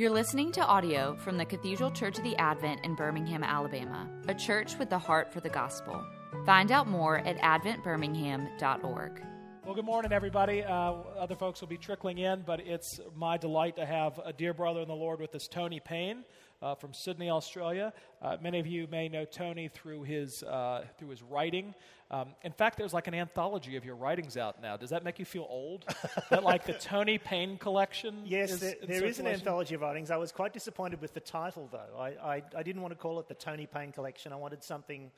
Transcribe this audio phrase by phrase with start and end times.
[0.00, 4.34] You're listening to audio from the Cathedral Church of the Advent in Birmingham, Alabama, a
[4.34, 6.02] church with the heart for the gospel.
[6.46, 9.22] Find out more at adventbirmingham.org.
[9.62, 10.64] Well, good morning, everybody.
[10.64, 14.54] Uh, other folks will be trickling in, but it's my delight to have a dear
[14.54, 16.24] brother in the Lord with us, Tony Payne.
[16.62, 17.90] Uh, from Sydney, Australia.
[18.20, 21.74] Uh, many of you may know Tony through his uh, through his writing.
[22.12, 24.76] Um, in fact, there's like an anthology of your writings out now.
[24.76, 25.84] Does that make you feel old?
[26.30, 28.22] that like the Tony Payne collection?
[28.24, 30.10] Yes, is there, there is an anthology of writings.
[30.10, 31.98] I was quite disappointed with the title, though.
[31.98, 34.32] I, I, I didn't want to call it the Tony Payne Collection.
[34.32, 35.10] I wanted something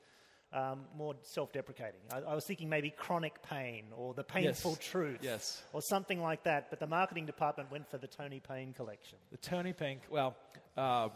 [0.53, 2.01] um, more self-deprecating.
[2.13, 4.87] I, I was thinking maybe Chronic Pain or The Painful Yes.
[4.91, 5.63] Truth, Yes.
[5.73, 6.69] or something like that.
[6.69, 9.17] But the marketing department went for the Tony Payne Collection.
[9.31, 10.01] The Tony Payne.
[10.11, 10.37] Well,
[10.77, 11.11] um,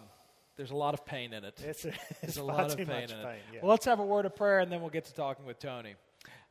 [0.56, 1.60] there's a lot of pain in it.
[1.64, 3.24] It's, There's it's a lot of pain in it.
[3.24, 3.40] pain.
[3.52, 3.60] Yeah.
[3.62, 5.94] Well, let's have a word of prayer and then we'll get to talking with Tony.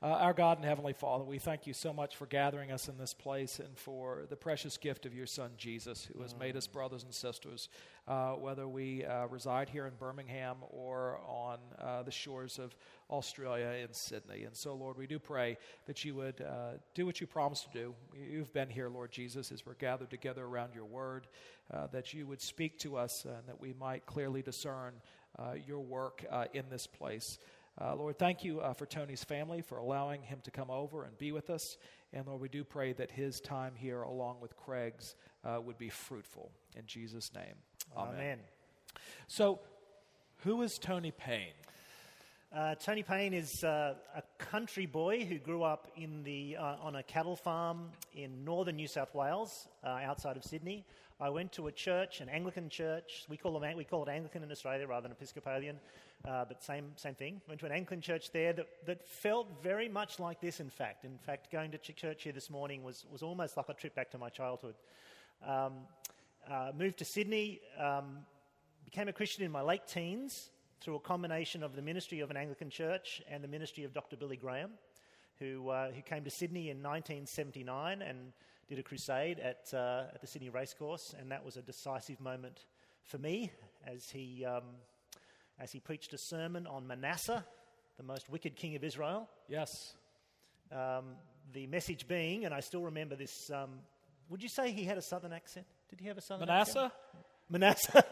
[0.04, 2.98] Uh, our God and Heavenly Father, we thank you so much for gathering us in
[2.98, 6.68] this place and for the precious gift of your Son, Jesus, who has made us
[6.68, 7.70] brothers and sisters,
[8.06, 12.76] uh, whether we uh, reside here in Birmingham or on uh, the shores of
[13.10, 14.44] Australia in Sydney.
[14.44, 17.80] And so, Lord, we do pray that you would uh, do what you promised to
[17.80, 17.96] do.
[18.14, 21.26] You've been here, Lord Jesus, as we're gathered together around your word,
[21.74, 24.96] uh, that you would speak to us and that we might clearly discern
[25.66, 27.40] your work in this place.
[27.80, 31.18] Uh, Lord, thank you uh, for Tony's family for allowing him to come over and
[31.18, 31.78] be with us.
[32.14, 35.90] And Lord, we do pray that his time here, along with Craig's, uh, would be
[35.90, 36.52] fruitful.
[36.78, 37.56] In Jesus' name,
[37.98, 38.14] amen.
[38.14, 38.40] Amen.
[39.28, 39.60] So,
[40.44, 41.54] who is Tony Payne?
[42.56, 46.96] Uh, Tony Payne is uh, a country boy who grew up in the, uh, on
[46.96, 50.86] a cattle farm in northern New South Wales, uh, outside of Sydney.
[51.20, 53.26] I went to a church, an Anglican church.
[53.30, 55.80] We call, them, we call it Anglican in Australia rather than Episcopalian,
[56.28, 57.40] uh, but same, same thing.
[57.48, 61.06] Went to an Anglican church there that, that felt very much like this, in fact.
[61.06, 63.96] In fact, going to ch- church here this morning was, was almost like a trip
[63.96, 64.76] back to my childhood.
[65.48, 65.76] Um,
[66.52, 68.18] uh, moved to Sydney, um,
[68.84, 70.50] became a Christian in my late teens
[70.82, 74.18] through a combination of the ministry of an Anglican church and the ministry of Dr.
[74.18, 74.72] Billy Graham,
[75.40, 78.34] who, uh, who came to Sydney in 1979 and
[78.68, 81.14] did a crusade at, uh, at the Sydney Racecourse.
[81.20, 82.66] And that was a decisive moment
[83.04, 83.52] for me
[83.86, 84.64] as he, um,
[85.60, 87.46] as he preached a sermon on Manasseh,
[87.98, 89.30] the most wicked king of Israel.
[89.48, 89.70] Yes.
[90.72, 91.16] Um,
[91.54, 93.80] the message being, and I still remember this, um,
[94.30, 95.68] would you say he had a southern accent?
[95.90, 96.92] Did he have a southern accent?
[97.50, 98.04] Manasseh?
[98.04, 98.06] Manasseh,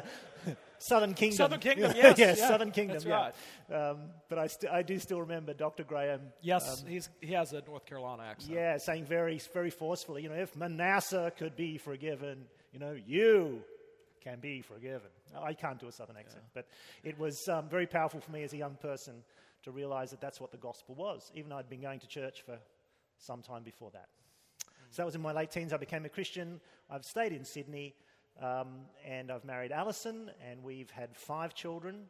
[0.84, 1.38] Southern Kingdom.
[1.38, 2.96] Southern Kingdom, yes, yes, yeah, Southern Kingdom.
[2.96, 3.32] that's yeah.
[3.70, 3.90] right.
[3.92, 5.84] Um, but I, st- I do still remember Dr.
[5.84, 6.20] Graham.
[6.42, 8.54] Yes, um, he's, he has a North Carolina accent.
[8.54, 13.62] yeah, saying very, very forcefully, you know, if Manasseh could be forgiven, you know, you
[14.22, 15.10] can be forgiven.
[15.42, 16.68] I can't do a Southern accent, but
[17.04, 19.14] it was um, very powerful for me as a young person
[19.64, 22.42] to realize that that's what the gospel was, even though I'd been going to church
[22.46, 22.58] for
[23.18, 24.10] some time before that.
[24.92, 25.74] So that was in my late teens.
[25.74, 26.60] I became a Christian.
[26.90, 27.96] I've stayed in Sydney,
[28.42, 32.06] um, and I've married Alison, and we've had five children.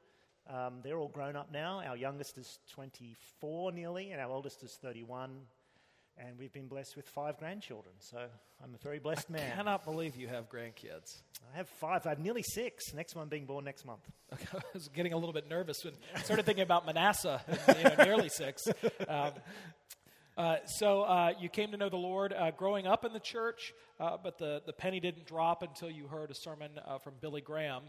[0.50, 1.82] Um, they're all grown up now.
[1.86, 5.32] Our youngest is 24 nearly, and our oldest is 31.
[6.16, 7.96] And we've been blessed with five grandchildren.
[7.98, 8.20] So
[8.64, 9.42] I'm a very blessed man.
[9.42, 9.58] I man.
[9.58, 11.22] cannot believe you have grandkids.
[11.52, 12.06] I have five.
[12.06, 12.94] I have nearly six.
[12.94, 14.08] Next one being born next month.
[14.32, 18.04] I was getting a little bit nervous when I started thinking about Manasseh, you know,
[18.04, 18.64] nearly six.
[19.08, 19.32] Um,
[20.38, 23.74] uh, so uh, you came to know the Lord uh, growing up in the church,
[24.00, 27.42] uh, but the, the penny didn't drop until you heard a sermon uh, from Billy
[27.42, 27.84] Graham.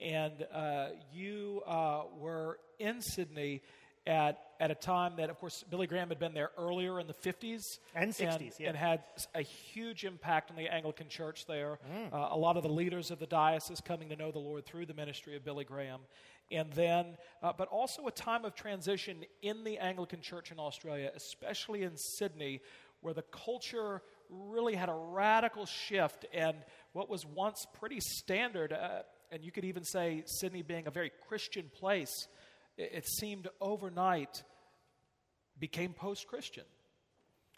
[0.00, 3.60] And uh, you uh, were in Sydney
[4.06, 7.12] at, at a time that, of course, Billy Graham had been there earlier in the
[7.12, 7.78] 50s.
[7.94, 8.68] And 60s, yeah.
[8.68, 9.02] And had
[9.34, 11.78] a huge impact on the Anglican church there.
[12.10, 14.86] Uh, a lot of the leaders of the diocese coming to know the Lord through
[14.86, 16.00] the ministry of Billy Graham.
[16.50, 21.10] And then, uh, but also a time of transition in the Anglican church in Australia,
[21.14, 22.60] especially in Sydney,
[23.02, 26.26] where the culture really had a radical shift.
[26.32, 26.56] And
[26.92, 31.12] what was once pretty standard, uh, and you could even say Sydney being a very
[31.28, 32.28] Christian place,
[32.76, 34.42] it, it seemed overnight
[35.58, 36.64] became post Christian.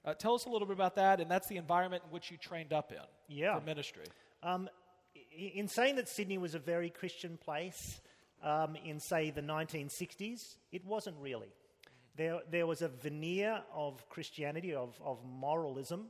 [0.05, 2.37] Uh, tell us a little bit about that, and that's the environment in which you
[2.37, 2.99] trained up in
[3.37, 3.59] Yeah.
[3.59, 4.05] for ministry.
[4.43, 4.69] Um,
[5.31, 8.01] in saying that Sydney was a very Christian place
[8.43, 11.49] um, in, say, the 1960s, it wasn't really.
[12.17, 16.07] There, there was a veneer of Christianity, of, of moralism,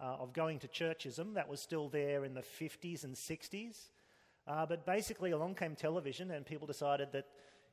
[0.00, 3.88] uh, of going to churchism that was still there in the 50s and 60s.
[4.46, 7.26] Uh, but basically, along came television, and people decided that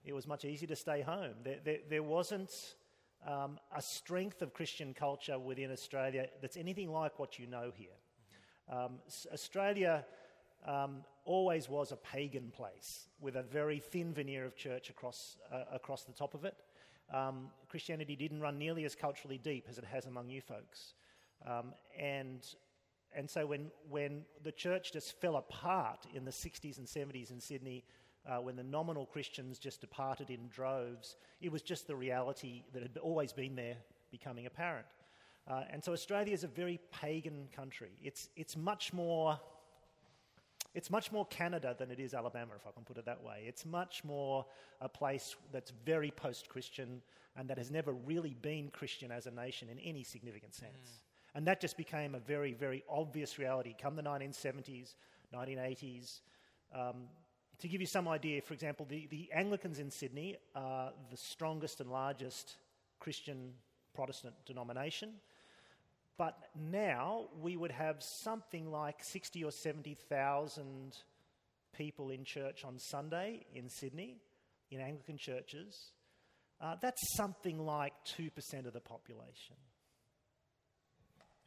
[0.05, 1.35] it was much easier to stay home.
[1.43, 2.75] There, there, there wasn't
[3.27, 7.87] um, a strength of Christian culture within Australia that's anything like what you know here.
[8.69, 8.99] Um,
[9.31, 10.05] Australia
[10.65, 15.63] um, always was a pagan place with a very thin veneer of church across, uh,
[15.71, 16.55] across the top of it.
[17.13, 20.93] Um, Christianity didn't run nearly as culturally deep as it has among you folks.
[21.45, 22.43] Um, and
[23.15, 27.39] and so when, when the church just fell apart in the 60s and 70s in
[27.39, 27.83] Sydney,
[28.27, 32.81] uh, when the nominal Christians just departed in droves, it was just the reality that
[32.81, 33.75] had always been there
[34.11, 34.87] becoming apparent.
[35.47, 37.91] Uh, and so Australia is a very pagan country.
[38.01, 39.39] It's, it's much more.
[40.73, 43.43] It's much more Canada than it is Alabama, if I can put it that way.
[43.45, 44.45] It's much more
[44.81, 47.01] a place that's very post Christian
[47.35, 50.71] and that has never really been Christian as a nation in any significant sense.
[50.71, 51.35] Mm.
[51.35, 54.95] And that just became a very, very obvious reality come the 1970s,
[55.33, 56.21] 1980s.
[56.73, 57.05] Um,
[57.59, 61.81] to give you some idea, for example, the, the Anglicans in Sydney are the strongest
[61.81, 62.57] and largest
[62.99, 63.53] Christian
[63.93, 65.13] Protestant denomination.
[66.17, 70.95] But now we would have something like 60 or 70,000
[71.75, 74.17] people in church on Sunday in Sydney,
[74.69, 75.91] in Anglican churches.
[76.61, 78.29] Uh, that's something like 2%
[78.67, 79.55] of the population.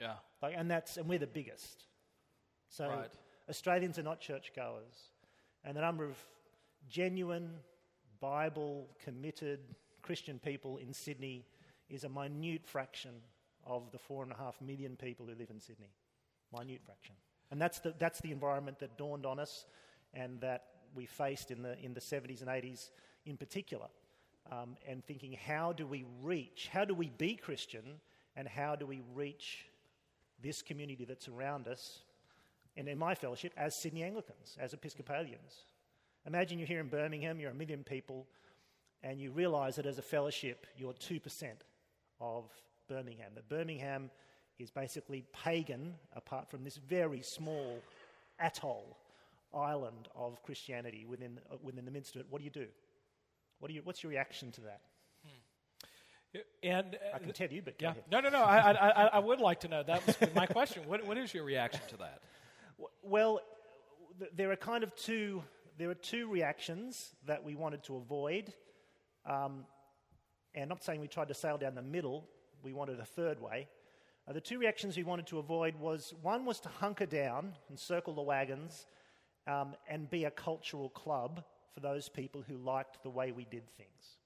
[0.01, 0.15] Yeah.
[0.43, 1.85] Like, and, that's, and we're the biggest.
[2.69, 3.11] So right.
[3.49, 5.11] Australians are not churchgoers.
[5.65, 6.17] And the number of
[6.89, 7.51] genuine,
[8.21, 9.61] Bible committed
[10.03, 11.47] Christian people in Sydney
[11.89, 13.13] is a minute fraction
[13.67, 15.91] of the four and a half million people who live in Sydney.
[16.53, 17.15] Minute fraction.
[17.51, 19.67] And that's the, that's the environment that dawned on us
[20.15, 20.65] and that
[20.95, 22.91] we faced in the, in the 70s and 80s
[23.25, 23.87] in particular.
[24.51, 28.01] Um, and thinking, how do we reach, how do we be Christian,
[28.37, 29.67] and how do we reach
[30.41, 32.03] this community that's around us,
[32.77, 35.65] and in my fellowship, as Sydney Anglicans, as Episcopalians?
[36.27, 38.29] Imagine you're here in Birmingham, you're a million people,
[39.03, 41.21] and you realise that as a fellowship, you're 2%
[42.21, 42.45] of
[42.89, 43.33] Birmingham.
[43.35, 44.11] That Birmingham
[44.59, 47.79] is basically pagan apart from this very small
[48.41, 48.97] atoll
[49.55, 52.27] island of Christianity within, uh, within the midst of it.
[52.31, 52.67] What do you do?
[53.59, 54.81] What do you, what's your reaction to that?
[55.25, 56.41] Hmm.
[56.63, 58.43] And uh, I can tell you, but yeah, no, no, no.
[58.43, 59.83] I, I, I would like to know.
[59.83, 60.83] That was my question.
[60.87, 62.21] What, what is your reaction to that?
[63.03, 63.41] Well,
[64.35, 65.43] there are kind of two.
[65.79, 68.53] There are two reactions that we wanted to avoid,
[69.27, 69.65] um,
[70.55, 72.27] and I'm not saying we tried to sail down the middle
[72.63, 73.69] we wanted a third way.
[74.29, 77.79] Uh, the two reactions we wanted to avoid was one was to hunker down and
[77.79, 78.87] circle the wagons
[79.47, 81.45] um, and be a cultural club
[81.75, 84.19] for those people who liked the way we did things.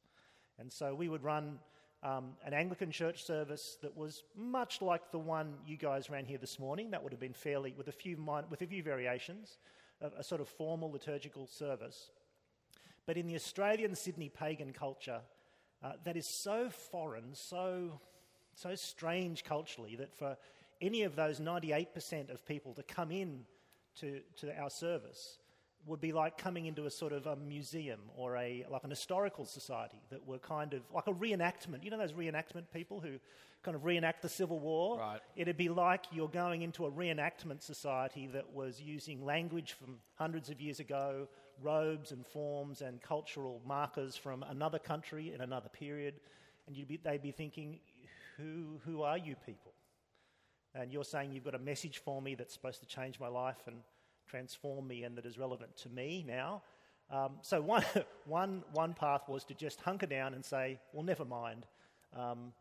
[0.59, 1.59] And so we would run
[2.03, 6.39] um, an Anglican church service that was much like the one you guys ran here
[6.39, 6.91] this morning.
[6.91, 8.17] That would have been fairly, with a few,
[8.49, 9.59] with a few variations,
[10.01, 12.11] a, a sort of formal liturgical service.
[13.07, 15.21] But in the Australian Sydney pagan culture,
[15.83, 18.01] uh, that is so foreign, so
[18.61, 20.37] so strange culturally that for
[20.81, 23.45] any of those 98% of people to come in
[24.01, 25.39] to, to our service
[25.87, 29.47] would be like coming into a sort of a museum or a like an historical
[29.47, 31.83] society that were kind of like a reenactment.
[31.83, 33.19] You know those reenactment people who
[33.63, 34.99] kind of reenact the Civil War?
[34.99, 35.21] Right.
[35.37, 40.51] It'd be like you're going into a reenactment society that was using language from hundreds
[40.51, 41.29] of years ago,
[41.63, 46.15] robes and forms and cultural markers from another country in another period.
[46.67, 47.81] And you'd be, they'd be thinking,
[48.41, 49.73] who, who are you people?
[50.75, 53.63] And you're saying you've got a message for me that's supposed to change my life
[53.67, 53.77] and
[54.29, 56.63] transform me and that is relevant to me now.
[57.11, 57.85] Um, so, one,
[58.27, 61.67] one, one path was to just hunker down and say, well, never mind.
[62.17, 62.53] Um,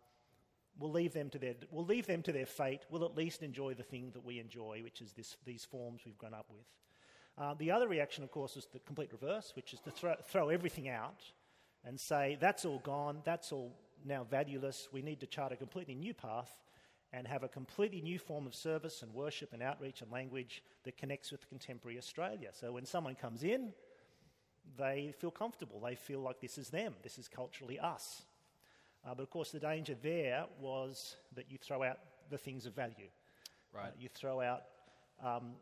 [0.79, 2.81] we'll, leave them to their, we'll leave them to their fate.
[2.89, 6.17] We'll at least enjoy the thing that we enjoy, which is this, these forms we've
[6.17, 6.65] grown up with.
[7.37, 10.49] Uh, the other reaction, of course, is the complete reverse, which is to throw, throw
[10.49, 11.23] everything out
[11.85, 13.71] and say, that's all gone, that's all
[14.05, 14.87] now valueless.
[14.91, 16.51] We need to chart a completely new path
[17.11, 20.97] and have a completely new form of service and worship and outreach and language that
[20.97, 22.49] connects with contemporary Australia.
[22.53, 23.73] So when someone comes in,
[24.77, 25.79] they feel comfortable.
[25.79, 28.21] They feel like this is them, this is culturally us.
[29.05, 31.97] Uh, but of course, the danger there was that you throw out
[32.29, 33.09] the things of value.
[33.73, 33.87] Right.
[33.87, 34.63] Uh, you throw out
[35.23, 35.53] um,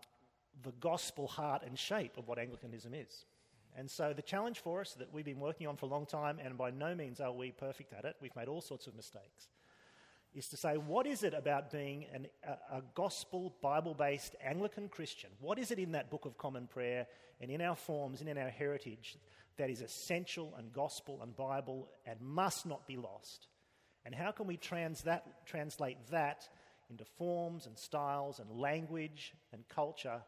[0.64, 3.26] the gospel heart and shape of what Anglicanism is.
[3.78, 6.40] And so the challenge for us that we've been working on for a long time,
[6.44, 9.48] and by no means are we perfect at it, we've made all sorts of mistakes,
[10.34, 14.90] is to say, what is it about being an, a, a gospel, Bible based Anglican
[14.90, 15.30] Christian?
[15.40, 17.06] What is it in that Book of Common Prayer
[17.40, 19.16] and in our forms and in our heritage
[19.58, 23.48] that is essential and gospel and Bible and must not be lost?
[24.06, 26.50] And how can we trans that, translate that
[26.90, 30.22] into forms and styles and language and culture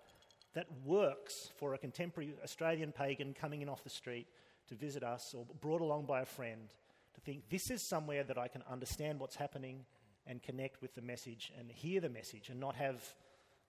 [0.53, 4.27] that works for a contemporary Australian pagan coming in off the street
[4.67, 6.73] to visit us or brought along by a friend
[7.15, 9.85] to think this is somewhere that I can understand what's happening
[10.25, 13.03] and connect with the message and hear the message and not have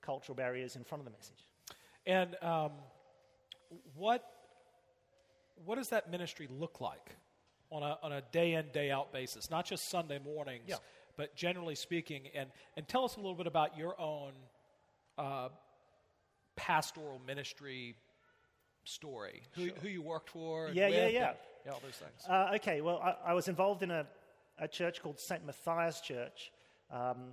[0.03, 1.47] cultural barriers in front of the message.
[2.07, 2.73] And um,
[3.95, 4.25] what,
[5.65, 7.17] what does that ministry look like
[7.71, 9.51] on a, on a day in, day out basis?
[9.51, 10.77] Not just Sunday mornings, yeah.
[11.17, 12.29] but generally speaking.
[12.35, 14.33] And, and tell us a little bit about your own
[15.19, 15.49] uh,
[16.61, 17.95] pastoral ministry
[18.85, 19.43] story?
[19.55, 20.67] Who, who you worked for?
[20.67, 21.33] and Yeah, yeah, yeah.
[21.65, 22.23] yeah, all those things.
[22.29, 24.07] Uh, okay, well, I, I was involved in a,
[24.59, 25.45] a church called St.
[25.47, 26.53] Matthias Church,
[26.93, 27.33] um,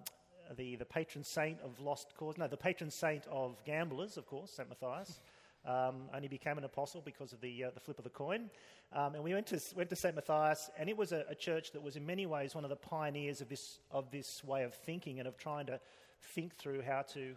[0.56, 2.38] the, the patron saint of lost cause.
[2.38, 4.70] No, the patron saint of gamblers, of course, St.
[4.70, 5.20] Matthias.
[5.66, 8.50] Um, only became an apostle because of the, uh, the flip of the coin.
[8.94, 10.16] Um, and we went to, went to St.
[10.16, 12.78] Matthias, and it was a, a church that was in many ways one of the
[12.78, 15.82] pioneers of this, of this way of thinking and of trying to
[16.22, 17.36] think through how to,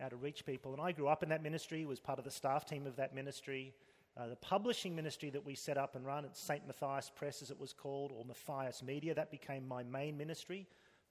[0.00, 0.72] how to reach people.
[0.72, 3.14] And I grew up in that ministry, was part of the staff team of that
[3.14, 3.74] ministry.
[4.16, 6.66] Uh, the publishing ministry that we set up and run at St.
[6.66, 10.66] Matthias Press, as it was called, or Matthias Media, that became my main ministry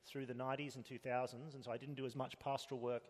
[0.06, 1.54] through the 90s and 2000s.
[1.54, 3.04] And so I didn't do as much pastoral work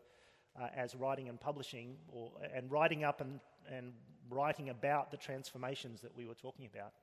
[0.60, 3.40] uh, as writing and publishing, or, and writing up and,
[3.72, 3.94] and
[4.30, 6.94] writing about the transformations that we were talking about.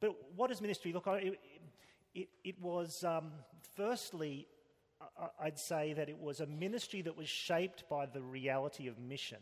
[0.00, 1.24] But what does ministry look like?
[1.24, 1.40] It,
[2.14, 3.32] it, it was, um,
[3.76, 4.46] firstly,
[5.40, 9.38] I'd say that it was a ministry that was shaped by the reality of mission.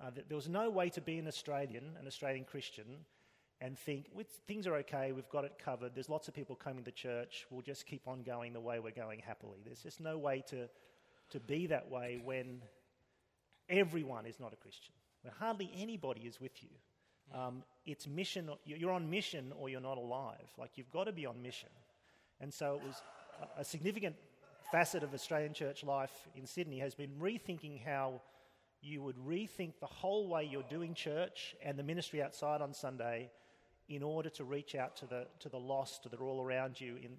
[0.00, 3.04] Uh, there was no way to be an Australian, an Australian Christian,
[3.60, 4.06] and think
[4.46, 7.60] things are okay, we've got it covered, there's lots of people coming to church, we'll
[7.60, 9.58] just keep on going the way we're going happily.
[9.64, 10.68] There's just no way to,
[11.30, 12.62] to be that way when
[13.68, 16.70] everyone is not a Christian, when hardly anybody is with you.
[17.38, 20.48] Um, it's mission, you're on mission or you're not alive.
[20.58, 21.68] Like you've got to be on mission.
[22.40, 23.02] And so it was
[23.58, 24.16] a significant
[24.70, 28.20] facet of Australian church life in Sydney has been rethinking how
[28.82, 33.30] you would rethink the whole way you're doing church and the ministry outside on Sunday
[33.88, 36.96] in order to reach out to the, to the lost that are all around you
[36.96, 37.18] in,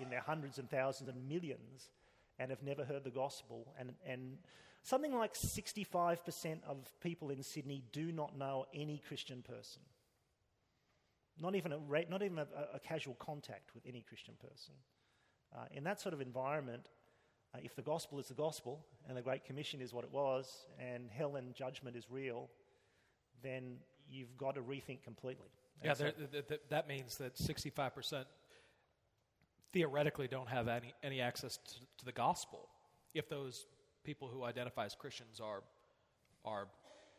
[0.00, 1.90] in their hundreds and thousands and millions
[2.38, 3.74] and have never heard the gospel.
[3.78, 4.38] And, and
[4.82, 9.82] something like 65% of people in Sydney do not know any Christian person.
[11.38, 14.74] Not even a, not even a, a casual contact with any Christian person.
[15.54, 16.88] Uh, in that sort of environment,
[17.54, 20.66] uh, if the gospel is the gospel and the Great Commission is what it was
[20.78, 22.48] and hell and judgment is real,
[23.42, 23.76] then
[24.08, 25.48] you've got to rethink completely.
[25.84, 28.24] Yeah, so- th- th- that means that 65%
[29.72, 32.68] theoretically don't have any, any access to, to the gospel
[33.14, 33.66] if those
[34.04, 35.62] people who identify as Christians are,
[36.44, 36.68] are,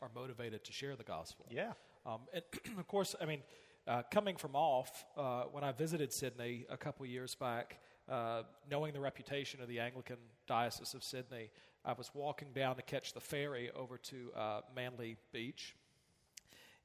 [0.02, 1.46] are motivated to share the gospel.
[1.50, 1.74] yeah.
[2.06, 2.44] Um, and
[2.80, 3.42] of course, I mean,
[3.86, 8.94] uh, coming from off, uh, when I visited Sydney a couple years back, uh, knowing
[8.94, 11.50] the reputation of the Anglican Diocese of Sydney,
[11.86, 15.76] I was walking down to catch the ferry over to uh, Manly Beach.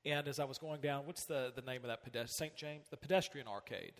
[0.04, 2.28] And as I was going down, what's the, the name of that pedestrian?
[2.28, 2.56] St.
[2.56, 2.88] James?
[2.90, 3.94] The pedestrian arcade.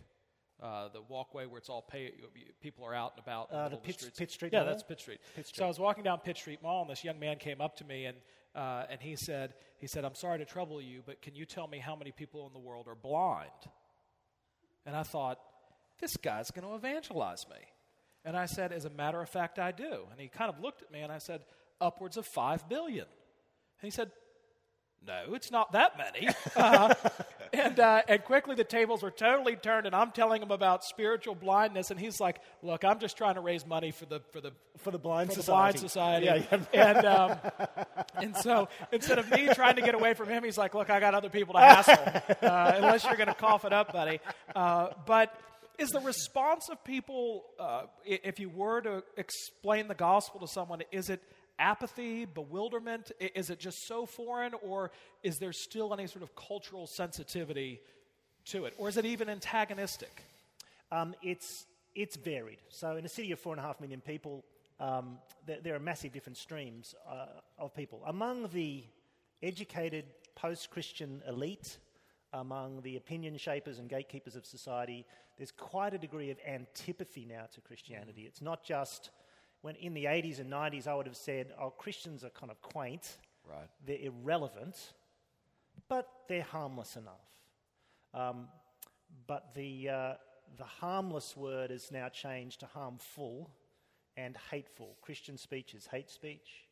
[0.61, 2.13] Uh, the walkway where it's all pay,
[2.61, 3.53] people are out and about.
[3.53, 4.69] Uh, middle the Pitt- Pitt Street Yeah, Mall?
[4.69, 5.19] that's Pitt Street.
[5.35, 7.77] Pitt So I was walking down Pitt Street Mall, and this young man came up
[7.79, 8.17] to me, and
[8.55, 11.67] uh, and he said, he said, "I'm sorry to trouble you, but can you tell
[11.67, 13.51] me how many people in the world are blind?"
[14.87, 15.41] And I thought,
[16.03, 17.57] this guy's going to evangelize me.
[18.25, 20.07] And I said, as a matter of fact, I do.
[20.11, 21.43] And he kind of looked at me, and I said,
[21.81, 23.07] upwards of five billion.
[23.07, 24.11] And he said,
[25.07, 26.29] no, it's not that many.
[26.55, 26.95] Uh,
[27.55, 31.35] and, uh, and quickly the tables were totally turned, and I'm telling him about spiritual
[31.35, 34.53] blindness, and he's like, "Look, I'm just trying to raise money for the for the
[34.79, 35.79] For the blind for the society.
[35.79, 36.93] blind society." Yeah, yeah.
[36.99, 37.39] And um,
[38.17, 41.01] and so instead of me trying to get away from him, he's like, "Look, I
[41.01, 41.95] got other people to hassle,
[42.43, 44.21] uh, unless you're going to cough it up, buddy."
[44.55, 45.35] Uh, but
[45.83, 50.81] is the response of people, uh, if you were to explain the gospel to someone,
[50.93, 51.21] is it
[51.59, 53.11] apathy, bewilderment?
[53.19, 54.93] Is it just so foreign, or
[55.25, 57.81] is there still any sort of cultural sensitivity
[58.47, 60.23] to it, or is it even antagonistic?
[60.93, 62.59] Um, it's, it's varied.
[62.69, 64.45] So, in a city of four and a half million people,
[64.79, 67.27] um, there, there are massive different streams uh,
[67.59, 68.03] of people.
[68.07, 68.85] Among the
[69.43, 70.05] educated
[70.37, 71.79] post Christian elite,
[72.33, 75.05] among the opinion shapers and gatekeepers of society,
[75.37, 78.23] there's quite a degree of antipathy now to Christianity.
[78.23, 79.11] It's not just
[79.61, 82.61] when in the 80s and 90s I would have said, oh, Christians are kind of
[82.61, 83.69] quaint, Right.
[83.87, 84.95] they're irrelevant,
[85.89, 87.27] but they're harmless enough.
[88.15, 88.49] Um,
[89.27, 90.15] but the, uh,
[90.57, 93.51] the harmless word is now changed to harmful
[94.17, 94.97] and hateful.
[95.01, 96.67] Christian speech is hate speech,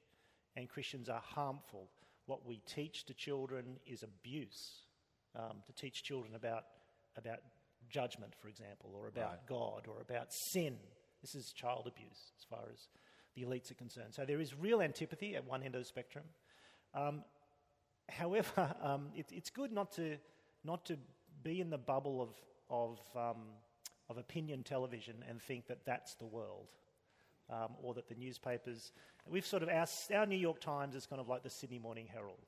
[0.57, 1.89] and Christians are harmful.
[2.27, 4.83] What we teach to children is abuse.
[5.37, 6.65] Um, to teach children about,
[7.17, 7.39] about
[7.89, 9.47] judgment, for example, or about Right.
[9.47, 10.77] God, or about sin.
[11.21, 12.89] This is child abuse as far as
[13.37, 14.13] the elites are concerned.
[14.15, 16.25] So there is real antipathy at one end of the spectrum.
[16.95, 17.23] Um,
[18.09, 20.17] however, um, it, it's good not to,
[20.65, 20.97] not to
[21.43, 22.31] be in the bubble of,
[22.69, 23.43] of, um,
[24.09, 26.69] of opinion television and think that that's the world.
[27.49, 28.93] Um, or that the newspapers,
[29.29, 32.07] we've sort of, our, our New York Times is kind of like the Sydney Morning
[32.07, 32.47] Herald.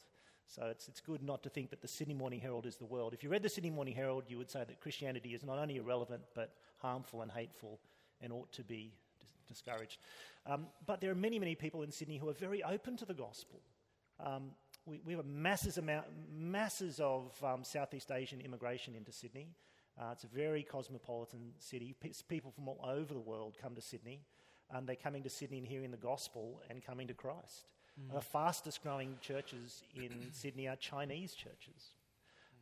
[0.55, 3.15] So it's, it's good not to think that the Sydney Morning Herald is the world.
[3.15, 5.77] If you read the Sydney Morning Herald, you would say that Christianity is not only
[5.77, 7.81] irrelevant, but harmful and hateful
[8.21, 9.97] and ought to be dis- discouraged.
[10.45, 13.15] Um, but there are many, many people in Sydney who are very open to the
[13.15, 13.63] gospel.
[14.21, 14.51] Um,
[14.85, 19.49] we, we, have a masses, amount, masses of um, Southeast Asian immigration into Sydney.
[19.99, 21.95] Uh, it's a very cosmopolitan city.
[21.99, 24.21] P- people from all over the world come to Sydney,
[24.71, 27.69] and they're coming to Sydney and hearing the gospel and coming to Christ.
[28.11, 28.15] Mm.
[28.15, 31.95] The fastest growing churches in Sydney are Chinese churches.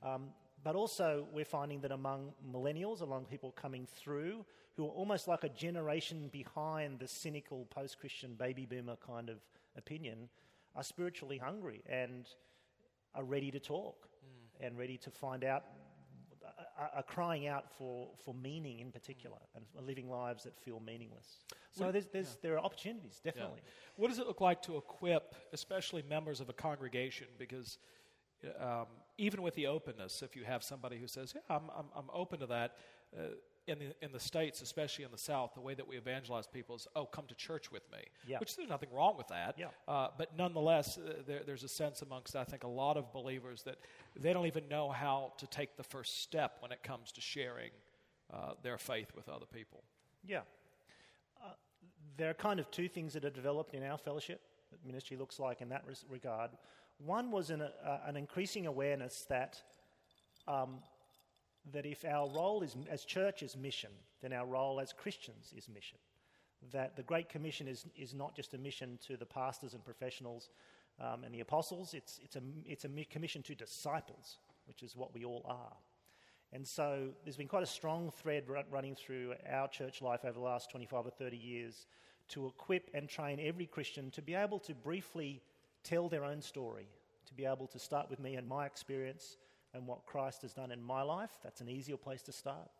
[0.02, 0.28] Um,
[0.62, 4.44] but also, we're finding that among millennials, among people coming through,
[4.76, 9.38] who are almost like a generation behind the cynical post Christian baby boomer kind of
[9.76, 10.28] opinion,
[10.76, 12.26] are spiritually hungry and
[13.14, 14.66] are ready to talk mm.
[14.66, 15.64] and ready to find out,
[16.80, 21.44] are, crying out for, for meaning in particular and living lives that feel meaningless.
[21.70, 22.36] So there's, there's, yeah.
[22.42, 23.60] there are opportunities, definitely.
[23.62, 23.70] Yeah.
[23.96, 27.26] What does it look like to equip, especially members of a congregation?
[27.38, 27.78] Because
[28.58, 28.86] um,
[29.18, 32.40] even with the openness, if you have somebody who says, "Yeah, I'm, I'm, I'm open
[32.40, 32.76] to that,"
[33.16, 33.22] uh,
[33.70, 36.74] in the in the states, especially in the South, the way that we evangelize people
[36.76, 38.38] is, "Oh, come to church with me," yeah.
[38.38, 39.56] which there's nothing wrong with that.
[39.58, 39.68] Yeah.
[39.86, 43.62] Uh, but nonetheless, uh, there, there's a sense amongst I think a lot of believers
[43.62, 43.76] that
[44.16, 47.70] they don't even know how to take the first step when it comes to sharing
[48.32, 49.82] uh, their faith with other people.
[50.26, 50.40] Yeah.
[51.42, 51.52] Uh,
[52.16, 55.38] there are kind of two things that are developed in our fellowship that ministry looks
[55.38, 56.50] like in that regard.
[56.98, 59.62] One was an, uh, an increasing awareness that,
[60.46, 60.82] um,
[61.72, 63.90] that if our role is, as church is mission,
[64.22, 65.98] then our role as Christians is mission.
[66.72, 70.50] That the Great Commission is, is not just a mission to the pastors and professionals
[71.00, 75.14] um, and the apostles, it's, it's, a, it's a commission to disciples, which is what
[75.14, 75.72] we all are.
[76.52, 80.40] And so there's been quite a strong thread running through our church life over the
[80.40, 81.86] last 25 or 30 years
[82.30, 85.42] to equip and train every Christian to be able to briefly
[85.84, 86.88] tell their own story,
[87.26, 89.36] to be able to start with me and my experience
[89.74, 91.30] and what Christ has done in my life.
[91.42, 92.70] That's an easier place to start.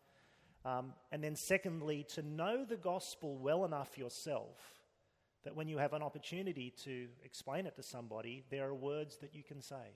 [0.63, 4.57] Um, and then, secondly, to know the gospel well enough yourself
[5.43, 9.33] that when you have an opportunity to explain it to somebody, there are words that
[9.33, 9.95] you can say.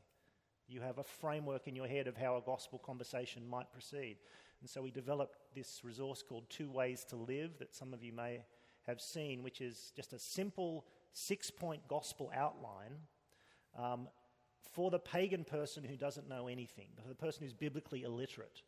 [0.68, 4.18] You have a framework in your head of how a gospel conversation might proceed.
[4.62, 8.12] And so we developed this resource called Two Ways to Live that some of you
[8.12, 8.42] may
[8.88, 12.98] have seen, which is just a simple six point gospel outline
[13.78, 14.08] um,
[14.72, 18.62] for the pagan person who doesn't know anything, for the person who's biblically illiterate.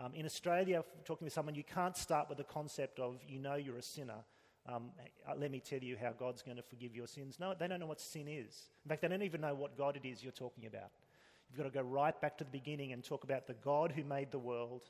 [0.00, 0.04] Mm.
[0.04, 3.54] Um, in Australia, talking to someone, you can't start with the concept of you know
[3.54, 4.24] you're a sinner.
[4.66, 4.90] Um,
[5.28, 7.38] uh, let me tell you how God's going to forgive your sins.
[7.40, 8.70] No, they don't know what sin is.
[8.84, 10.90] In fact, they don't even know what God it is you're talking about.
[11.50, 14.04] You've got to go right back to the beginning and talk about the God who
[14.04, 14.82] made the world,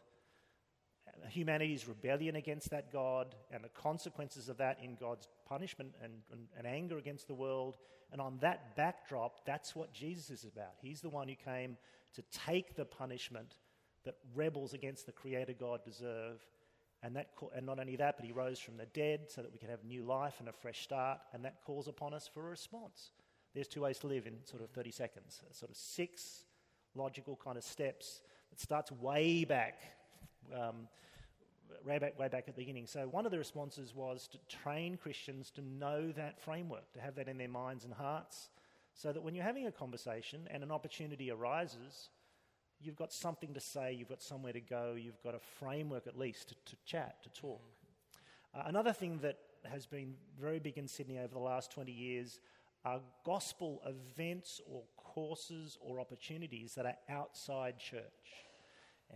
[1.29, 6.47] humanity's rebellion against that God and the consequences of that in God's punishment and, and,
[6.57, 7.77] and, anger against the world.
[8.11, 10.73] And on that backdrop, that's what Jesus is about.
[10.81, 11.77] He's the one who came
[12.15, 13.57] to take the punishment
[14.07, 16.41] that rebels against the Creator God deserve.
[17.03, 19.59] And, that, and not only that, but he rose from the dead so that we
[19.59, 21.19] can have new life and a fresh start.
[21.35, 23.11] And that calls upon us for a response.
[23.55, 25.43] There's two ways to live in sort of 30 seconds.
[25.51, 26.45] Sort of six
[26.95, 29.81] logical kind of steps that starts way back
[30.55, 30.88] um,
[31.87, 32.87] way back, way back at the beginning.
[32.87, 37.14] So one of the responses was to train Christians to know that framework, to have
[37.16, 38.50] that in their minds and hearts,
[38.94, 42.11] so that when you're having a conversation and an opportunity arises,
[42.80, 46.18] you've got something to say, you've got somewhere to go, you've got a framework at
[46.18, 47.62] least to, to chat, to talk.
[48.54, 52.40] Uh, another thing that has been very big in Sydney over the last 20 years
[52.85, 58.02] are gospel events or courses or opportunities that are outside church.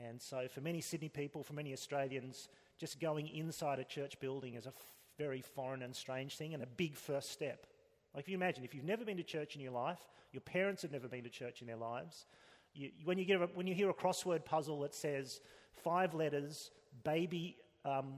[0.04, 4.54] And so, for many Sydney people, for many Australians, just going inside a church building
[4.54, 4.74] is a f-
[5.18, 7.66] very foreign and strange thing and a big first step.
[8.14, 10.00] Like, if you imagine, if you've never been to church in your life,
[10.32, 12.26] your parents have never been to church in their lives,
[12.74, 15.40] you, when, you get a, when you hear a crossword puzzle that says
[15.82, 16.70] five letters,
[17.04, 18.16] baby um,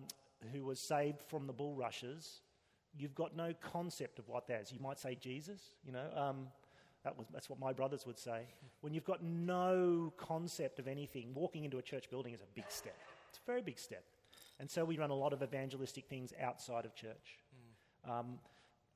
[0.52, 2.40] who was saved from the bulrushes,
[2.96, 4.72] you've got no concept of what that is.
[4.72, 6.06] You might say Jesus, you know.
[6.16, 6.48] Um,
[7.04, 8.42] that was, that's what my brothers would say.
[8.80, 12.64] When you've got no concept of anything, walking into a church building is a big
[12.68, 12.96] step.
[13.28, 14.04] It's a very big step.
[14.60, 17.38] And so we run a lot of evangelistic things outside of church.
[18.06, 18.10] Mm.
[18.10, 18.38] Um,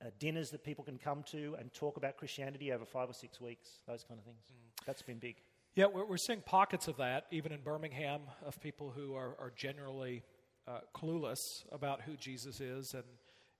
[0.04, 3.40] uh, dinners that people can come to and talk about Christianity over five or six
[3.40, 4.42] weeks, those kind of things.
[4.50, 4.84] Mm.
[4.84, 5.36] That's been big.
[5.76, 9.52] Yeah, we're, we're seeing pockets of that, even in Birmingham, of people who are, are
[9.56, 10.24] generally
[10.66, 13.04] uh, clueless about who Jesus is and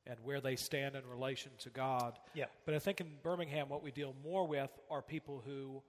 [0.07, 2.19] and where they stand in relation to God.
[2.35, 2.47] Yeah.
[2.65, 5.83] But I think in Birmingham, what we deal more with are people who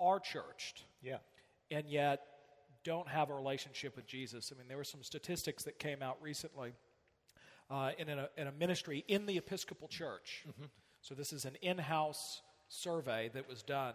[0.00, 0.84] are churched.
[1.02, 1.18] Yeah.
[1.70, 2.22] And yet
[2.84, 4.52] don't have a relationship with Jesus.
[4.54, 6.72] I mean, there were some statistics that came out recently
[7.70, 10.44] uh, in, a, in, a, ministry in the Episcopal Church.
[10.48, 10.66] Mm-hmm.
[11.00, 13.94] So this is an in house survey that was done.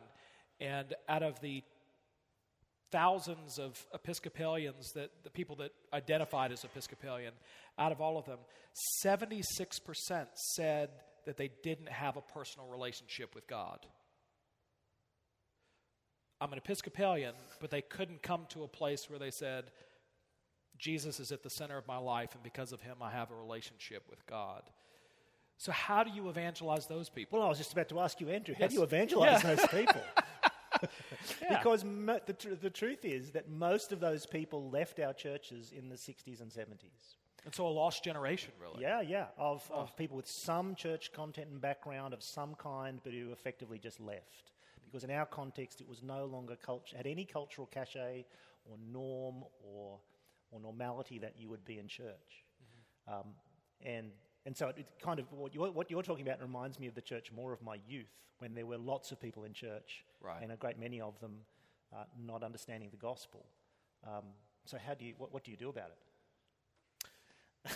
[0.60, 1.64] And out of the
[2.92, 7.34] thousands of Episcopalians that the people that identified as Episcopalian,
[7.80, 8.40] out of all of them,
[9.06, 9.44] 76%
[10.56, 10.90] said
[11.26, 13.86] that they didn't have a personal relationship with God.
[16.40, 19.66] I'm an Episcopalian, but they couldn't come to a place where they said,
[20.78, 23.36] Jesus is at the center of my life, and because of him, I have a
[23.36, 24.64] relationship with God.
[25.60, 27.38] So, how do you evangelize those people?
[27.38, 28.72] Well, I was just about to ask you, Andrew, how Yes.
[28.72, 29.54] do you evangelize Yeah.
[29.56, 30.02] those people?
[31.42, 31.58] Yeah.
[31.58, 35.72] Because mo- the, tr- the truth is that most of those people left our churches
[35.76, 37.16] in the 60s and 70s.
[37.46, 38.82] And so, a lost generation, really.
[38.82, 43.14] Yeah, yeah, of, of people with some church content and background of some kind, but
[43.14, 44.52] who effectively just left.
[44.86, 48.26] Because in our context, it was no longer culture, had any cultural cachet
[48.66, 49.98] or norm or,
[50.52, 52.46] or normality that you would be in church.
[53.08, 53.34] Um,
[53.84, 54.12] and,
[54.46, 56.96] and so it, it kind of, what you're, what you're talking about reminds me of
[56.96, 60.42] the church more of my youth, when there were lots of people in church, Right.
[60.42, 61.38] and a great many of them
[61.94, 63.46] uh, not understanding the gospel.
[64.08, 64.24] Um,
[64.66, 65.90] so how do you, what, what do you do about
[67.66, 67.76] it?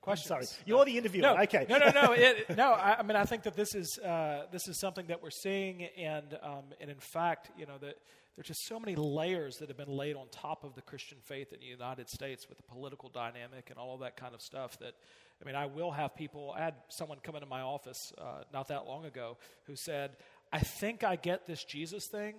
[0.00, 0.28] Question.
[0.28, 1.22] Sorry, you're the interviewer.
[1.22, 1.64] No, okay.
[1.66, 2.12] no, no, no.
[2.18, 5.22] It, no, I, I mean, I think that this is uh, this is something that
[5.22, 7.94] we're seeing, and um, and in fact, you know, that
[8.36, 11.52] there's just so many layers that have been laid on top of the Christian faith
[11.52, 14.78] in the United States with the political dynamic and all of that kind of stuff.
[14.80, 14.94] That
[15.40, 16.52] I mean, I will have people.
[16.56, 20.16] I had someone come into my office uh, not that long ago who said,
[20.52, 22.34] "I think I get this Jesus thing,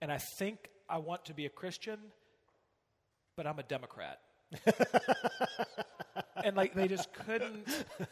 [0.00, 1.98] and I think I want to be a Christian,
[3.36, 4.20] but I'm a Democrat."
[6.44, 7.66] and like they just couldn't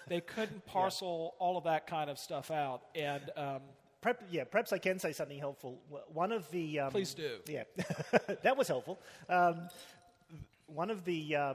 [0.09, 3.61] they couldn't parcel all of that kind of stuff out and um,
[4.05, 5.81] Perhaps, yeah, perhaps I can say something helpful.
[6.13, 7.39] One of the um, Please do.
[7.49, 7.63] Yeah,
[8.43, 8.99] that was helpful.
[9.31, 9.71] Um,
[10.67, 11.55] one of the uh,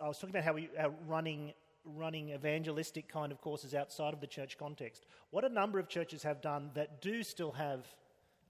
[0.00, 1.52] I was talking about how we are running
[1.84, 5.06] running evangelistic kind of courses outside of the church context.
[5.30, 7.86] What a number of churches have done that do still have.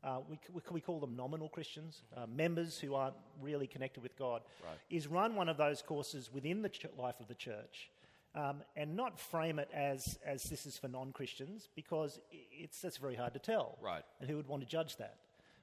[0.03, 4.17] Uh, we, we, we call them nominal Christians, uh, members who aren't really connected with
[4.17, 4.79] God, Right.
[4.89, 7.91] is run one of those courses within the ch- life of the church
[8.35, 12.99] um, and not frame it as, as this is for non Christians because it's, that's
[12.99, 13.79] very hard to tell.
[13.81, 14.03] Right.
[14.21, 15.17] And who would want to judge that?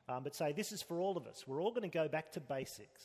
[0.07, 1.45] Um, but say this is for all of us.
[1.47, 3.03] We're all going to go back to basics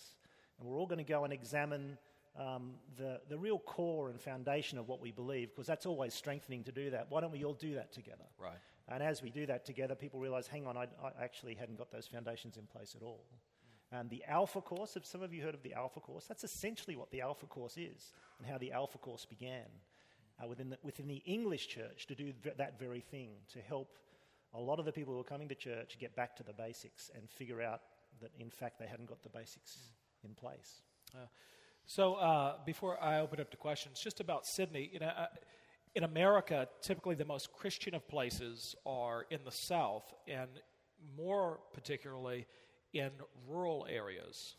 [0.59, 1.99] and we're all going to go and examine
[2.39, 6.65] um, the, the real core and foundation of what we believe because that's always strengthening
[6.65, 7.07] to do that.
[7.09, 8.25] Why don't we all do that together?
[8.39, 11.79] right And as we do that together, people realize, hang on, I, I actually hadn't
[11.79, 13.25] got those foundations in place at all.
[13.93, 16.27] And the Alpha Course, have some of you heard of the Alpha Course?
[16.27, 19.67] That's essentially what the Alpha Course is and how the Alpha Course began
[20.43, 23.99] uh, within, the, within the English church to do v- that very thing, to help
[24.55, 27.11] a lot of the people who are coming to church get back to the basics
[27.17, 27.81] and figure out
[28.21, 29.77] that, in fact, they hadn't got the basics
[30.25, 30.83] in place.
[31.87, 35.27] so uh, before i open up to questions just about sydney you know uh,
[35.95, 40.51] in america typically the most christian of places are in the south and
[41.17, 42.47] more particularly
[42.93, 43.11] in
[43.49, 44.55] rural areas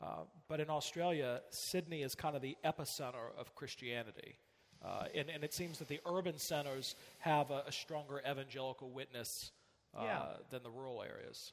[0.00, 0.06] uh,
[0.48, 4.36] but in australia sydney is kind of the epicenter of christianity
[4.84, 9.50] uh, and, and it seems that the urban centers have a, a stronger evangelical witness
[9.96, 10.22] uh, Yeah.
[10.50, 11.52] than the rural areas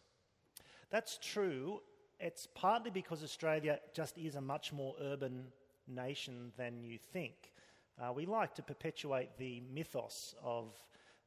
[0.91, 1.81] That's true.
[2.19, 5.47] It's partly because Australia just is a much more urban
[5.87, 7.33] nation than you think.
[7.99, 10.67] Uh, we like to perpetuate the mythos of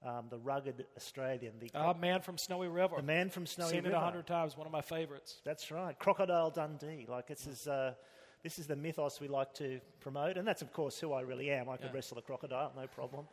[0.07, 3.79] um, the rugged Australian, the, uh, man from snowy river the man from Snowy seen
[3.79, 3.97] it River.
[3.97, 7.07] a hundred times one of my favorites That's right, Crocodile Dundee.
[7.09, 7.95] Like this is uh,
[8.43, 11.51] this is the mythos we like to promote, and that's of course who I really
[11.51, 11.69] am.
[11.69, 11.93] I could Yeah.
[11.95, 13.27] wrestle a crocodile, no problem.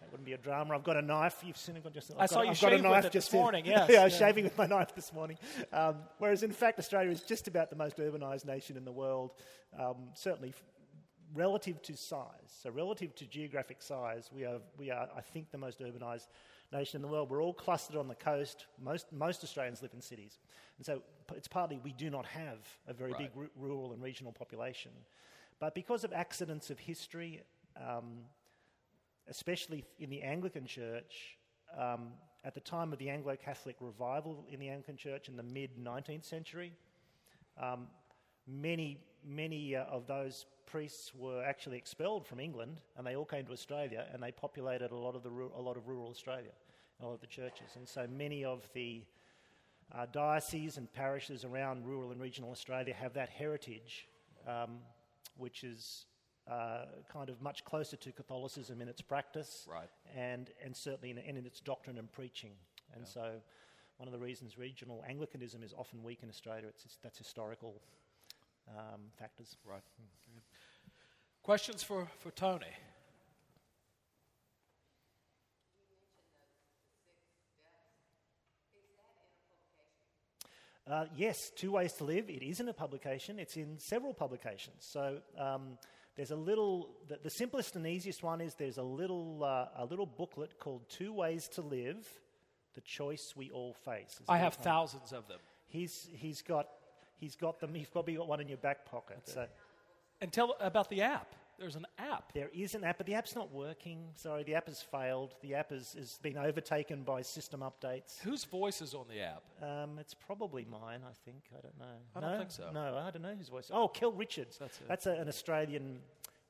[0.00, 0.74] That wouldn't be a drama.
[0.76, 1.42] I've got a knife.
[1.44, 1.92] You've seen it.
[1.92, 3.88] Just, I've I got, saw you I've got a knife it just this morning, yes,
[3.90, 4.18] yeah, I was yeah.
[4.26, 5.38] shaving with my knife this morning.
[5.72, 9.32] Um, whereas in fact, Australia is just about the most urbanised nation in the world,
[9.78, 10.54] um, certainly
[11.34, 12.50] relative to size.
[12.62, 16.28] So relative to geographic size, we are we are I think the most urbanised
[16.72, 17.30] nation in the world.
[17.30, 18.66] We're all clustered on the coast.
[18.82, 20.38] Most most Australians live in cities,
[20.76, 21.02] and so
[21.34, 23.18] it's partly we do not have a very Right.
[23.18, 24.92] big ru- rural and regional population,
[25.58, 27.42] but because of accidents of history.
[27.76, 28.24] Um,
[29.28, 31.36] especially in the Anglican Church,
[31.76, 32.12] um,
[32.44, 35.76] at the time of the Anglo Catholic revival in the Anglican Church in the mid
[35.76, 36.72] 19th century,
[37.60, 37.88] um,
[38.46, 43.44] many, many uh, of those priests were actually expelled from England and they all came
[43.46, 46.50] to Australia and they populated a lot of, the, ru- a lot of rural Australia,
[47.00, 47.70] a lot of the churches.
[47.76, 49.02] And so many of the
[49.94, 54.08] uh, dioceses and parishes around rural and regional Australia have that heritage,
[54.46, 54.78] um,
[55.36, 56.04] which is
[56.50, 59.88] uh, kind of much closer to Catholicism in its practice Right.
[60.16, 62.52] and, and certainly in, and in its doctrine and preaching.
[62.94, 63.32] And so,
[63.98, 67.82] one of the reasons regional Anglicanism is often weak in Australia, it's, it's, that's historical
[68.76, 69.56] um, factors.
[69.64, 69.82] Right.
[71.42, 72.66] Questions for, for Tony?
[80.90, 82.30] Uh, yes, Two Ways to Live.
[82.30, 84.86] It isn't a publication, it's in several publications.
[84.90, 85.76] So um,
[86.16, 89.84] there's a little, the, the, simplest and easiest one is there's a little, uh, a
[89.84, 92.06] little booklet called Two Ways to Live
[92.74, 94.18] The Choice We All Face.
[94.28, 95.38] I have thousands of them.
[95.66, 96.68] He's, he's got,
[97.18, 99.22] he's got them, you've probably got one in your back pocket.
[99.28, 99.32] Okay.
[99.34, 99.46] So.
[100.20, 101.34] And tell about the app.
[101.58, 102.32] There's an app.
[102.34, 104.04] There is an app, but the app's not working.
[104.14, 105.34] Sorry, the app has failed.
[105.42, 108.20] The app has, has been overtaken by system updates.
[108.20, 109.42] Whose voice is on the app?
[109.60, 111.42] Um, it's probably mine, I think.
[111.52, 111.84] I don't know.
[112.14, 112.28] I no?
[112.28, 112.70] don't think so.
[112.72, 113.72] No, I don't know whose voice.
[113.72, 114.56] Oh, Kel Richards.
[114.56, 114.88] That's, it.
[114.88, 115.98] That's a, an Australian,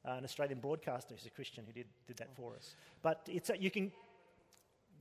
[0.06, 2.74] uh, an Australian broadcaster who's a Christian who did, did that for us.
[3.00, 3.90] But it's a, you can.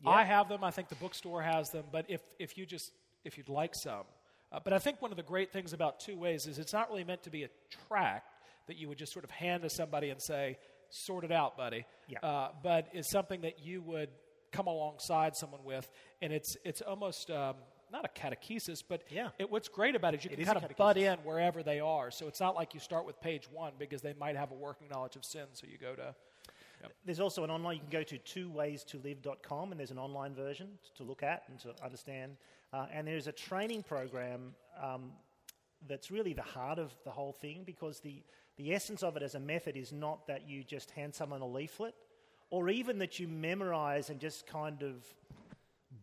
[0.04, 0.12] Yeah.
[0.12, 0.64] I have them.
[0.64, 1.84] I think the bookstore has them.
[1.92, 2.92] But if, if you just
[3.26, 4.06] if you'd like some,
[4.52, 6.90] uh, but I think one of the great things about Two Ways is it's not
[6.90, 7.50] really meant to be a
[7.88, 8.34] tract
[8.68, 10.58] that you would just sort of hand to somebody and say,
[10.90, 11.86] sort it out, buddy.
[12.08, 12.20] Yeah.
[12.22, 14.10] Uh, but it's something that you would
[14.52, 15.90] come alongside someone with,
[16.22, 17.56] and it's it's almost um,
[17.92, 19.30] not a catechesis, but yeah.
[19.40, 21.80] It, what's great about it is you it can kind of butt in wherever they
[21.80, 22.12] are.
[22.12, 24.88] So it's not like you start with page one because they might have a working
[24.90, 25.46] knowledge of sin.
[25.54, 26.16] So you go to.
[26.82, 26.92] Yep.
[27.06, 31.04] There's also an online, you can go to twowaystolive.com and there's an online version to
[31.04, 32.38] look at and to understand.
[32.74, 35.12] Uh, and there's a training program um,
[35.88, 38.22] that's really the heart of the whole thing because the,
[38.58, 41.48] the essence of it as a method is not that you just hand someone a
[41.48, 41.96] leaflet
[42.50, 44.96] or even that you memorize and just kind of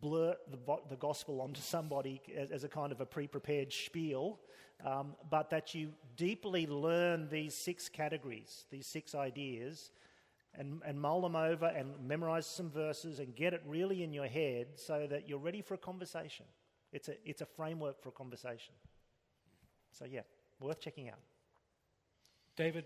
[0.01, 0.57] blurt the,
[0.89, 4.39] the gospel onto somebody as, as, a kind of a pre prepared spiel,
[4.85, 9.91] um, but that you deeply learn these six categories, these six ideas,
[10.57, 14.27] and, and mull them over and memorize some verses and get it really in your
[14.27, 16.45] head so that you're ready for a conversation.
[16.91, 18.73] It's a, it's a framework for a conversation.
[19.91, 20.21] So, yeah,
[20.59, 21.19] worth checking out.
[22.55, 22.85] David?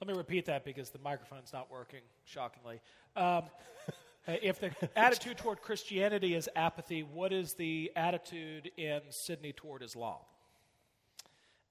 [0.00, 2.80] Let me repeat that because the microphone's not working, shockingly.
[3.16, 3.42] Um,
[4.26, 10.16] if the attitude toward Christianity is apathy, what is the attitude in Sydney toward Islam?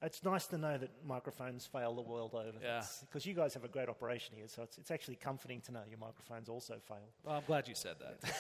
[0.02, 2.58] It's nice to know that microphones fail the world over.
[2.64, 2.84] Yeah.
[3.02, 5.82] Because you guys have a great operation here, so it's, it's actually comforting to know
[5.90, 7.10] your microphones also fail.
[7.24, 8.34] Well, I'm glad you said that.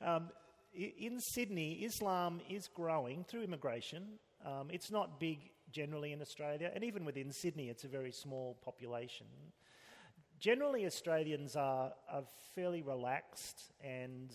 [0.08, 0.30] um,
[0.74, 4.04] in Sydney, Islam is growing through immigration.
[4.46, 8.56] Um, it's not big generally in Australia, and even within Sydney, it's a very small
[8.64, 9.26] population.
[10.38, 14.32] Generally, Australians are, are fairly relaxed and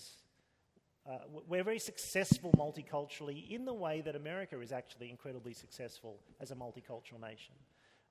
[1.10, 6.52] uh, we're very successful multiculturally in the way that America is actually incredibly successful as
[6.52, 7.56] a multicultural nation.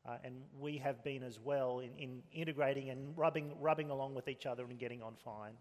[0.06, 4.28] Uh, and we have been as well in, in, integrating and rubbing, rubbing along with
[4.28, 5.52] each other and getting on fine.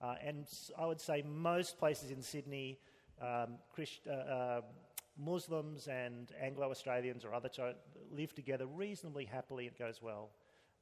[0.00, 0.46] Uh, and
[0.78, 2.78] I would say most places in Sydney,
[3.20, 4.60] um, Christ, uh, uh,
[5.20, 7.50] Muslims and Anglo Australians or other
[8.10, 9.66] live together reasonably happily.
[9.66, 10.30] It goes well.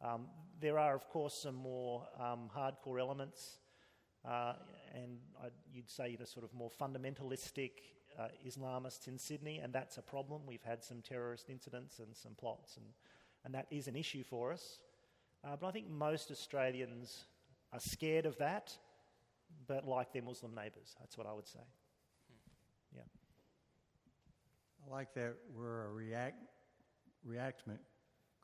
[0.01, 0.27] Um,
[0.61, 3.59] there are, of course, some more um, hardcore elements.
[4.24, 4.55] Uh,
[4.94, 7.70] and I'd, you'd say the sort of more fundamentalistic
[8.18, 10.42] uh, Islamists in Sydney, and that's a problem.
[10.46, 12.87] We've had some terrorist incidents and some plots, and,
[13.44, 14.81] and that is an issue for us.
[15.44, 17.24] Uh, but I think most Australians
[17.72, 18.77] are scared of that,
[19.66, 20.96] but like their Muslim neighbours.
[20.98, 21.61] That's what I would say.
[22.94, 23.03] Yeah.
[24.88, 26.37] I like that we're a react,
[27.27, 27.81] reactment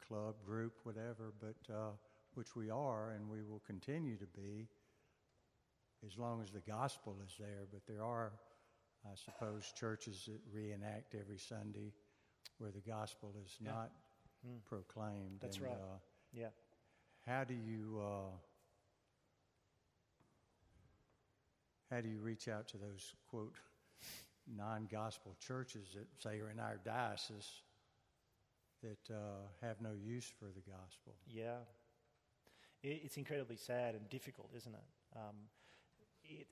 [0.06, 1.90] club, group, whatever, but uh,
[2.34, 4.68] which we are and we will continue to be
[6.06, 7.66] as long as the gospel is there.
[7.72, 8.32] But there are,
[9.06, 11.92] I suppose, churches that reenact every Sunday
[12.58, 13.70] where the gospel is yeah.
[13.70, 13.90] not
[14.46, 14.62] mm.
[14.66, 15.38] proclaimed.
[15.40, 15.74] That's and, right.
[15.74, 15.98] Uh,
[16.32, 16.48] yeah.
[17.26, 18.36] How do you uh,
[21.90, 23.56] how do you reach out to those quote
[24.46, 27.62] non-gospel churches that say are in our diocese
[28.82, 31.14] that uh, have no use for the gospel?
[31.26, 31.58] Yeah.
[32.82, 35.16] It's incredibly sad and difficult, isn't it?
[35.16, 35.36] Um,
[36.22, 36.46] it,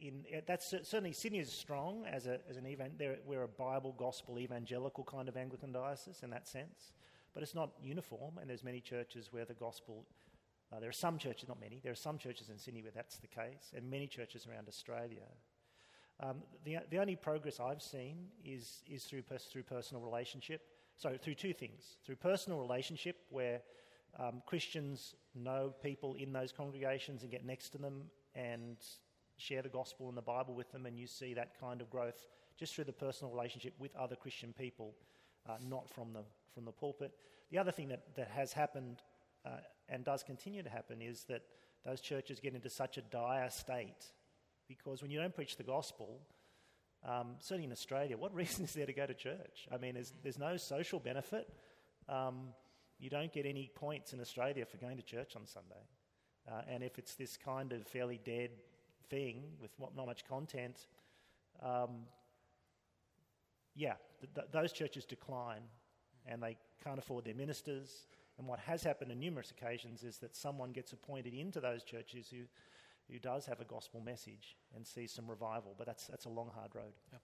[0.00, 3.00] in, it, that's certainly Sydney is strong as, a, as an event.
[3.24, 6.92] We're a Bible, gospel, evangelical kind of Anglican diocese in that sense,
[7.32, 8.38] but it's not uniform.
[8.38, 10.04] And there's many churches where the gospel.
[10.70, 11.80] Uh, there are some churches, not many.
[11.82, 15.24] There are some churches in Sydney where that's the case, and many churches around Australia.
[16.20, 20.62] Um, the, the only progress I've seen is, is through, pers- through personal relationship.
[20.96, 23.60] So, through two things through personal relationship, where
[24.18, 28.04] um, Christians know people in those congregations and get next to them
[28.34, 28.76] and
[29.36, 32.26] share the gospel and the Bible with them, and you see that kind of growth
[32.58, 34.92] just through the personal relationship with other Christian people,
[35.48, 37.12] uh, not from the, from the pulpit.
[37.52, 39.00] The other thing that, that has happened
[39.46, 41.42] uh, and does continue to happen is that
[41.84, 44.10] those churches get into such a dire state
[44.68, 46.20] because when you don't preach the gospel,
[47.06, 49.66] um, certainly in Australia, what reason is there to go to church?
[49.72, 51.48] I mean, there's, there's no social benefit.
[52.08, 52.48] Um,
[52.98, 55.86] you don't get any points in Australia for going to church on Sunday.
[56.50, 58.50] Uh, and if it's this kind of fairly dead
[59.10, 60.86] thing with not much content,
[61.62, 62.06] um,
[63.74, 65.62] yeah, th- th- those churches decline
[66.26, 68.06] and they can't afford their ministers.
[68.38, 72.28] And what has happened on numerous occasions is that someone gets appointed into those churches
[72.30, 72.44] who,
[73.10, 75.74] who does have a gospel message and sees some revival.
[75.76, 76.92] But that's, that's a long, hard road.
[77.12, 77.18] Yeah.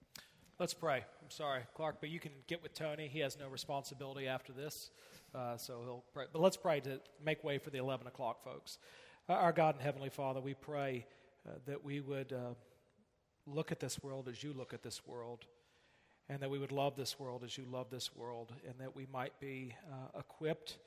[0.58, 0.98] Let's pray.
[0.98, 3.08] I'm sorry, Clark, but you can get with Tony.
[3.08, 4.90] He has no responsibility after this,
[5.34, 6.26] uh, so he'll pray.
[6.32, 8.78] But let's pray to make way for the 11 o'clock folks.
[9.28, 11.06] Uh, our God and Heavenly Father, we pray
[11.46, 12.54] uh, that we would uh,
[13.46, 15.44] look at this world as you look at this world,
[16.28, 19.08] and that we would love this world as you love this world, and that we
[19.12, 20.78] might be uh, equipped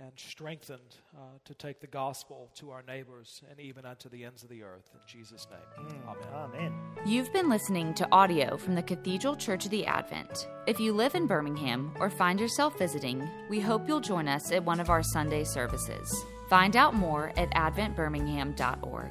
[0.00, 4.42] and strengthened uh, to take the gospel to our neighbors and even unto the ends
[4.42, 4.90] of the earth.
[4.94, 6.16] In Jesus' name, Mm.
[6.32, 6.52] amen.
[6.54, 6.72] Amen.
[7.06, 10.48] You've been listening to audio from the Cathedral Church of the Advent.
[10.66, 14.64] If you live in Birmingham or find yourself visiting, we hope you'll join us at
[14.64, 16.24] one of our Sunday services.
[16.48, 19.10] Find out more at adventbirmingham.org.